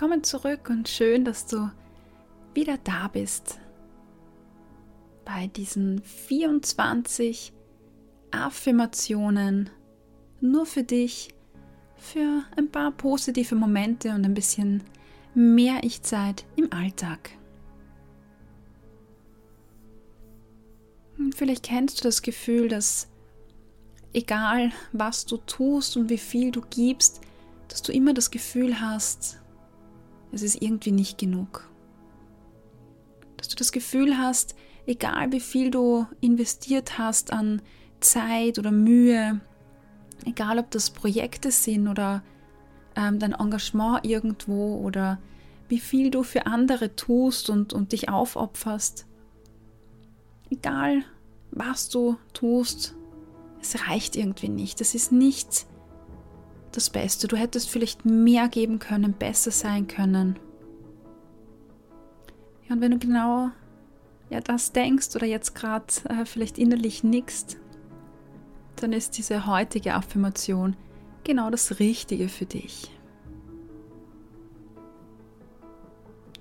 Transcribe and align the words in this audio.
Willkommen 0.00 0.22
zurück 0.22 0.70
und 0.70 0.88
schön, 0.88 1.24
dass 1.24 1.46
du 1.46 1.72
wieder 2.54 2.78
da 2.84 3.08
bist 3.08 3.58
bei 5.24 5.48
diesen 5.48 6.00
24 6.02 7.52
Affirmationen 8.30 9.70
nur 10.40 10.66
für 10.66 10.84
dich, 10.84 11.34
für 11.96 12.44
ein 12.56 12.70
paar 12.70 12.92
positive 12.92 13.56
Momente 13.56 14.10
und 14.10 14.24
ein 14.24 14.34
bisschen 14.34 14.84
mehr 15.34 15.82
Ich-Zeit 15.82 16.46
im 16.54 16.72
Alltag. 16.72 17.30
Und 21.18 21.34
vielleicht 21.34 21.64
kennst 21.64 21.98
du 21.98 22.02
das 22.04 22.22
Gefühl, 22.22 22.68
dass 22.68 23.08
egal 24.12 24.70
was 24.92 25.26
du 25.26 25.38
tust 25.38 25.96
und 25.96 26.08
wie 26.08 26.18
viel 26.18 26.52
du 26.52 26.60
gibst, 26.70 27.20
dass 27.66 27.82
du 27.82 27.90
immer 27.90 28.14
das 28.14 28.30
Gefühl 28.30 28.80
hast, 28.80 29.40
es 30.32 30.42
ist 30.42 30.62
irgendwie 30.62 30.92
nicht 30.92 31.18
genug. 31.18 31.68
Dass 33.36 33.48
du 33.48 33.56
das 33.56 33.72
Gefühl 33.72 34.18
hast, 34.18 34.54
egal 34.86 35.32
wie 35.32 35.40
viel 35.40 35.70
du 35.70 36.06
investiert 36.20 36.98
hast 36.98 37.32
an 37.32 37.62
Zeit 38.00 38.58
oder 38.58 38.70
Mühe, 38.70 39.40
egal 40.24 40.58
ob 40.58 40.70
das 40.70 40.90
Projekte 40.90 41.50
sind 41.50 41.88
oder 41.88 42.22
ähm, 42.96 43.18
dein 43.18 43.32
Engagement 43.32 44.04
irgendwo 44.04 44.76
oder 44.76 45.18
wie 45.68 45.78
viel 45.78 46.10
du 46.10 46.22
für 46.22 46.46
andere 46.46 46.96
tust 46.96 47.50
und, 47.50 47.72
und 47.72 47.92
dich 47.92 48.08
aufopferst, 48.08 49.06
egal 50.50 51.04
was 51.50 51.88
du 51.88 52.16
tust, 52.32 52.94
es 53.60 53.88
reicht 53.88 54.16
irgendwie 54.16 54.48
nicht. 54.48 54.80
Es 54.80 54.94
ist 54.94 55.12
nicht 55.12 55.66
das 56.72 56.90
Beste. 56.90 57.28
Du 57.28 57.36
hättest 57.36 57.70
vielleicht 57.70 58.04
mehr 58.04 58.48
geben 58.48 58.78
können, 58.78 59.12
besser 59.12 59.50
sein 59.50 59.86
können. 59.86 60.38
Ja, 62.68 62.74
und 62.74 62.80
wenn 62.80 62.92
du 62.92 62.98
genau 62.98 63.50
ja, 64.30 64.40
das 64.40 64.72
denkst 64.72 65.14
oder 65.16 65.26
jetzt 65.26 65.54
gerade 65.54 65.86
äh, 66.08 66.24
vielleicht 66.24 66.58
innerlich 66.58 67.02
nickst, 67.02 67.58
dann 68.76 68.92
ist 68.92 69.16
diese 69.18 69.46
heutige 69.46 69.94
Affirmation 69.94 70.76
genau 71.24 71.50
das 71.50 71.78
Richtige 71.78 72.28
für 72.28 72.46
dich. 72.46 72.90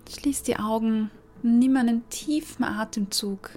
Schließ 0.10 0.44
die 0.44 0.58
Augen, 0.58 1.12
nimm 1.44 1.78
einen 1.78 2.08
tiefen 2.10 2.64
Atemzug. 2.64 3.52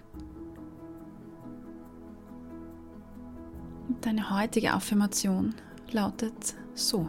Deine 4.00 4.30
heutige 4.30 4.72
Affirmation 4.72 5.54
lautet 5.92 6.54
so. 6.74 7.08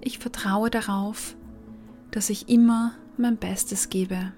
Ich 0.00 0.18
vertraue 0.18 0.70
darauf, 0.70 1.36
dass 2.10 2.30
ich 2.30 2.48
immer 2.48 2.94
mein 3.16 3.36
Bestes 3.36 3.88
gebe. 3.88 4.32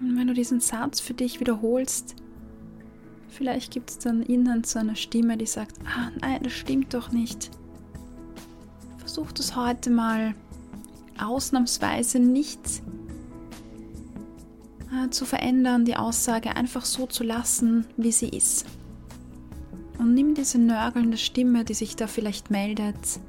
Und 0.00 0.18
wenn 0.18 0.26
du 0.26 0.34
diesen 0.34 0.60
Satz 0.60 1.00
für 1.00 1.14
dich 1.14 1.40
wiederholst, 1.40 2.14
vielleicht 3.28 3.72
gibt 3.72 3.90
es 3.90 3.98
dann 3.98 4.22
innen 4.22 4.64
so 4.64 4.78
eine 4.78 4.96
Stimme, 4.96 5.36
die 5.36 5.46
sagt, 5.46 5.78
ah 5.86 6.10
nein, 6.20 6.42
das 6.42 6.52
stimmt 6.52 6.92
doch 6.92 7.10
nicht. 7.10 7.50
Versuch 8.98 9.32
das 9.32 9.56
heute 9.56 9.90
mal 9.90 10.34
ausnahmsweise 11.18 12.18
nicht 12.18 12.82
zu 15.10 15.24
verändern, 15.24 15.84
die 15.84 15.96
Aussage 15.96 16.56
einfach 16.56 16.84
so 16.84 17.06
zu 17.06 17.24
lassen, 17.24 17.86
wie 17.96 18.12
sie 18.12 18.28
ist. 18.28 18.66
Und 19.98 20.14
nimm 20.14 20.34
diese 20.34 20.58
nörgelnde 20.58 21.16
Stimme, 21.16 21.64
die 21.64 21.74
sich 21.74 21.96
da 21.96 22.06
vielleicht 22.06 22.50
meldet, 22.50 23.20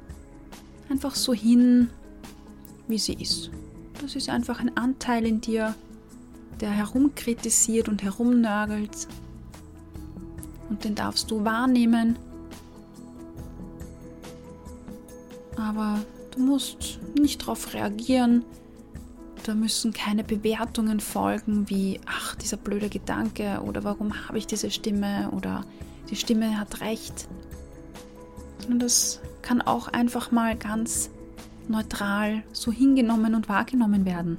einfach 0.88 1.14
so 1.14 1.32
hin, 1.32 1.90
wie 2.88 2.98
sie 2.98 3.14
ist. 3.14 3.50
Das 4.00 4.16
ist 4.16 4.28
einfach 4.28 4.60
ein 4.60 4.76
Anteil 4.76 5.26
in 5.26 5.40
dir, 5.40 5.74
der 6.60 6.70
herumkritisiert 6.70 7.88
und 7.88 8.02
herumnörgelt. 8.02 9.08
Und 10.68 10.84
den 10.84 10.94
darfst 10.94 11.30
du 11.30 11.44
wahrnehmen. 11.44 12.18
Aber 15.56 16.00
du 16.32 16.40
musst 16.40 16.98
nicht 17.18 17.42
darauf 17.42 17.72
reagieren, 17.72 18.44
da 19.46 19.54
müssen 19.54 19.92
keine 19.92 20.24
Bewertungen 20.24 20.98
folgen 20.98 21.70
wie, 21.70 22.00
ach, 22.06 22.34
dieser 22.34 22.56
blöde 22.56 22.88
Gedanke 22.88 23.60
oder 23.64 23.84
warum 23.84 24.26
habe 24.26 24.38
ich 24.38 24.46
diese 24.46 24.70
Stimme 24.70 25.30
oder 25.30 25.64
die 26.10 26.16
Stimme 26.16 26.58
hat 26.58 26.80
recht. 26.80 27.28
Und 28.68 28.80
das 28.80 29.20
kann 29.42 29.62
auch 29.62 29.86
einfach 29.86 30.32
mal 30.32 30.56
ganz 30.56 31.10
neutral 31.68 32.42
so 32.52 32.72
hingenommen 32.72 33.36
und 33.36 33.48
wahrgenommen 33.48 34.04
werden. 34.04 34.38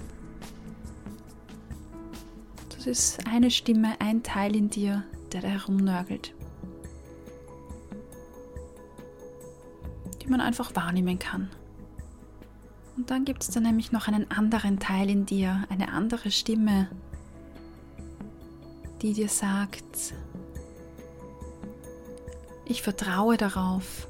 Das 2.75 2.85
ist 2.85 3.28
eine 3.28 3.50
Stimme, 3.50 4.00
ein 4.00 4.24
Teil 4.24 4.56
in 4.56 4.69
dir, 4.69 5.03
der 5.31 5.41
da 5.41 5.47
herumnörgelt. 5.47 6.34
Die 10.22 10.28
man 10.28 10.41
einfach 10.41 10.75
wahrnehmen 10.75 11.18
kann. 11.18 11.50
Und 12.97 13.12
dann 13.12 13.25
gibt 13.25 13.44
es 13.44 13.52
da 13.52 13.59
nämlich 13.59 13.91
noch 13.91 14.08
einen 14.08 14.31
anderen 14.31 14.80
Teil 14.80 15.08
in 15.09 15.28
dir, 15.28 15.66
eine 15.69 15.94
andere 15.94 16.31
Stimme, 16.31 16.90
die 19.03 19.13
dir 19.13 19.30
sagt, 19.30 20.16
ich 22.66 22.81
vertraue 22.81 23.38
darauf, 23.38 24.07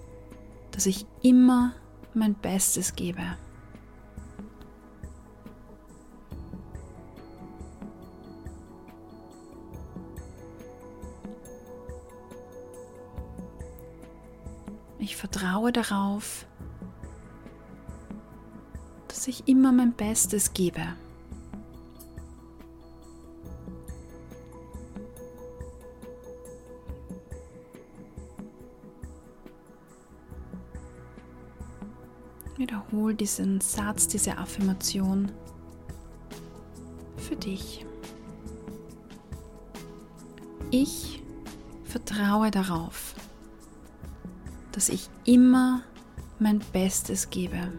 dass 0.72 0.86
ich 0.86 1.06
immer 1.22 1.74
mein 2.14 2.34
Bestes 2.34 2.96
gebe. 2.96 3.22
Ich 14.98 15.18
vertraue 15.18 15.74
darauf, 15.74 16.46
dass 19.28 19.42
ich 19.42 19.48
immer 19.50 19.74
mein 19.74 19.92
Bestes 19.92 20.54
gebe. 20.54 20.82
Wiederhol 32.56 33.14
diesen 33.16 33.60
Satz, 33.60 34.08
diese 34.08 34.38
Affirmation 34.38 35.30
für 37.18 37.36
dich. 37.36 37.86
Ich 40.72 41.22
vertraue 41.84 42.50
darauf, 42.50 43.14
dass 44.72 44.88
ich 44.88 45.10
immer 45.26 45.82
mein 46.40 46.60
Bestes 46.72 47.30
gebe. 47.30 47.74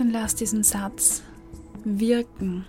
Und 0.00 0.12
lass 0.12 0.34
diesen 0.34 0.62
Satz 0.62 1.22
wirken. 1.84 2.64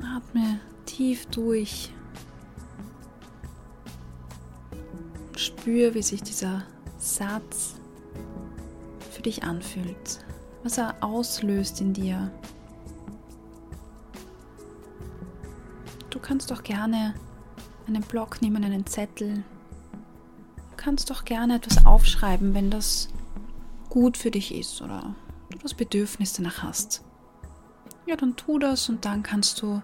Atme 0.00 0.60
tief 0.86 1.26
durch. 1.26 1.92
Spür, 5.36 5.94
wie 5.94 6.02
sich 6.02 6.22
dieser 6.22 6.62
Satz 6.96 7.74
für 9.10 9.22
dich 9.22 9.42
anfühlt, 9.42 10.24
was 10.62 10.78
er 10.78 10.94
auslöst 11.00 11.80
in 11.80 11.92
dir. 11.92 12.30
Kannst 16.20 16.50
doch 16.50 16.62
gerne 16.62 17.14
einen 17.86 18.02
Block 18.02 18.42
nehmen, 18.42 18.64
einen 18.64 18.86
Zettel. 18.86 19.42
Du 20.56 20.76
kannst 20.76 21.10
doch 21.10 21.24
gerne 21.24 21.56
etwas 21.56 21.84
aufschreiben, 21.84 22.54
wenn 22.54 22.70
das 22.70 23.08
gut 23.88 24.16
für 24.16 24.30
dich 24.30 24.54
ist 24.54 24.80
oder 24.82 25.14
du 25.50 25.58
das 25.58 25.74
Bedürfnis 25.74 26.32
danach 26.32 26.62
hast. 26.62 27.02
Ja, 28.06 28.16
dann 28.16 28.36
tu 28.36 28.58
das 28.58 28.88
und 28.88 29.04
dann 29.04 29.22
kannst 29.22 29.60
du 29.62 29.82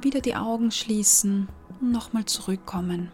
wieder 0.00 0.20
die 0.20 0.36
Augen 0.36 0.70
schließen 0.70 1.48
und 1.80 1.92
nochmal 1.92 2.24
zurückkommen. 2.26 3.10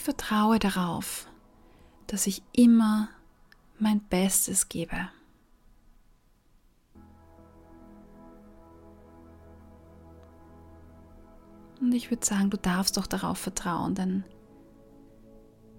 Ich 0.00 0.04
vertraue 0.04 0.58
darauf, 0.58 1.28
dass 2.06 2.26
ich 2.26 2.42
immer 2.52 3.10
mein 3.78 4.00
Bestes 4.00 4.70
gebe. 4.70 4.96
Und 11.82 11.92
ich 11.92 12.10
würde 12.10 12.24
sagen, 12.24 12.48
du 12.48 12.56
darfst 12.56 12.96
doch 12.96 13.06
darauf 13.06 13.36
vertrauen, 13.36 13.94
denn 13.94 14.24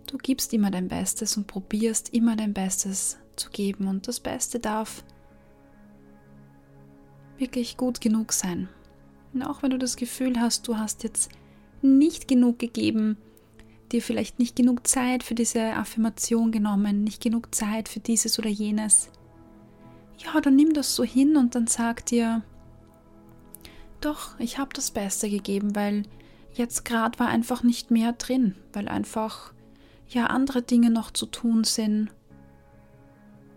du 0.05 0.19
gibst 0.19 0.53
immer 0.53 0.69
dein 0.69 0.87
Bestes 0.87 1.35
und 1.35 1.47
probierst 1.47 2.13
immer 2.13 2.35
dein 2.35 2.53
Bestes 2.53 3.17
zu 3.35 3.49
geben. 3.49 3.87
Und 3.87 4.07
das 4.07 4.19
Beste 4.19 4.59
darf 4.59 5.03
wirklich 7.39 7.75
gut 7.75 8.01
genug 8.01 8.33
sein. 8.33 8.69
Und 9.33 9.41
auch 9.41 9.63
wenn 9.63 9.71
du 9.71 9.79
das 9.79 9.95
Gefühl 9.95 10.39
hast, 10.39 10.67
du 10.67 10.77
hast 10.77 11.01
jetzt 11.01 11.31
nicht 11.81 12.27
genug 12.27 12.59
gegeben, 12.59 13.17
dir 13.91 14.01
vielleicht 14.01 14.39
nicht 14.39 14.55
genug 14.55 14.87
Zeit 14.87 15.23
für 15.23 15.35
diese 15.35 15.73
Affirmation 15.73 16.51
genommen, 16.51 17.03
nicht 17.03 17.21
genug 17.21 17.53
Zeit 17.53 17.89
für 17.89 17.99
dieses 17.99 18.39
oder 18.39 18.49
jenes. 18.49 19.09
Ja, 20.17 20.39
dann 20.39 20.55
nimm 20.55 20.73
das 20.73 20.95
so 20.95 21.03
hin 21.03 21.37
und 21.37 21.55
dann 21.55 21.67
sag 21.67 22.05
dir, 22.05 22.43
doch, 24.01 24.39
ich 24.39 24.57
habe 24.57 24.71
das 24.73 24.91
Beste 24.91 25.29
gegeben, 25.29 25.75
weil 25.75 26.03
jetzt 26.53 26.85
gerade 26.85 27.17
war 27.19 27.27
einfach 27.27 27.63
nicht 27.63 27.91
mehr 27.91 28.13
drin, 28.13 28.55
weil 28.73 28.87
einfach 28.87 29.53
ja 30.09 30.27
andere 30.27 30.61
Dinge 30.61 30.89
noch 30.89 31.11
zu 31.11 31.25
tun 31.25 31.63
sind. 31.63 32.09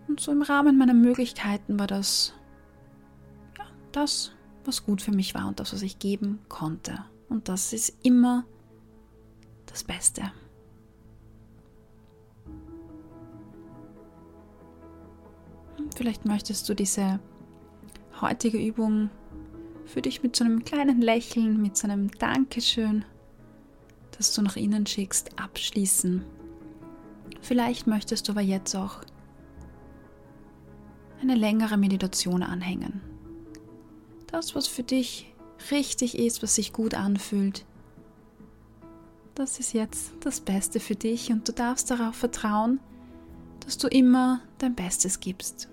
Und 0.07 0.19
so 0.19 0.31
im 0.31 0.43
Rahmen 0.43 0.77
meiner 0.77 0.93
Möglichkeiten 0.93 1.79
war 1.79 1.87
das 1.87 2.33
ja, 3.57 3.65
das, 3.91 4.31
was 4.63 4.85
gut 4.85 5.01
für 5.01 5.11
mich 5.11 5.33
war 5.33 5.47
und 5.47 5.59
das, 5.59 5.73
was 5.73 5.81
ich 5.81 5.99
geben 5.99 6.39
konnte. 6.47 7.03
Und 7.27 7.49
das 7.49 7.73
ist 7.73 7.97
immer 8.03 8.45
das 9.75 9.83
Beste. 9.83 10.31
Vielleicht 15.97 16.23
möchtest 16.23 16.69
du 16.69 16.73
diese 16.73 17.19
heutige 18.21 18.57
Übung 18.57 19.09
für 19.85 20.01
dich 20.01 20.23
mit 20.23 20.33
so 20.37 20.45
einem 20.45 20.63
kleinen 20.63 21.01
Lächeln, 21.01 21.61
mit 21.61 21.75
so 21.75 21.89
einem 21.89 22.09
Dankeschön, 22.09 23.03
das 24.17 24.33
du 24.33 24.41
nach 24.43 24.55
innen 24.55 24.85
schickst, 24.85 25.37
abschließen. 25.37 26.23
Vielleicht 27.41 27.85
möchtest 27.85 28.29
du 28.29 28.31
aber 28.31 28.41
jetzt 28.41 28.75
auch 28.75 29.01
eine 31.21 31.35
längere 31.35 31.75
Meditation 31.75 32.43
anhängen. 32.43 33.01
Das, 34.27 34.55
was 34.55 34.67
für 34.67 34.83
dich 34.83 35.33
richtig 35.69 36.17
ist, 36.17 36.41
was 36.41 36.55
sich 36.55 36.71
gut 36.71 36.93
anfühlt, 36.93 37.65
das 39.35 39.59
ist 39.59 39.73
jetzt 39.73 40.11
das 40.21 40.39
Beste 40.39 40.79
für 40.79 40.95
dich 40.95 41.31
und 41.31 41.47
du 41.47 41.51
darfst 41.51 41.91
darauf 41.91 42.15
vertrauen, 42.15 42.79
dass 43.65 43.77
du 43.77 43.87
immer 43.87 44.41
dein 44.57 44.75
Bestes 44.75 45.19
gibst. 45.19 45.67